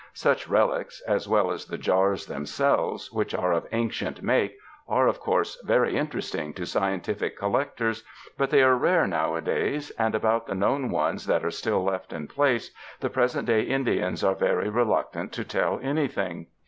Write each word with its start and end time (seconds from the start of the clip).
Such 0.15 0.47
relics, 0.47 0.99
as 1.07 1.27
well 1.29 1.51
as 1.51 1.65
the 1.65 1.77
jars 1.77 2.25
them 2.25 2.47
selves, 2.47 3.11
which 3.11 3.35
are 3.35 3.51
of 3.53 3.67
ancient 3.71 4.23
make, 4.23 4.57
are, 4.87 5.05
of 5.05 5.19
course, 5.19 5.61
very 5.63 5.95
interesting 5.95 6.55
to 6.55 6.65
scientific 6.65 7.37
collectors, 7.37 8.03
but 8.35 8.49
they 8.49 8.63
are 8.63 8.73
rare 8.75 9.05
nowadays, 9.05 9.91
and 9.99 10.15
about 10.15 10.47
the 10.47 10.55
known 10.55 10.89
ones 10.89 11.27
that 11.27 11.45
are 11.45 11.51
still 11.51 11.83
left 11.83 12.13
in 12.13 12.27
place 12.27 12.73
the 12.99 13.11
present 13.11 13.45
day 13.45 13.61
Indians 13.61 14.23
are 14.23 14.33
very 14.33 14.69
reluctant 14.69 15.31
to 15.33 15.43
tell 15.43 15.79
anything. 15.83 16.47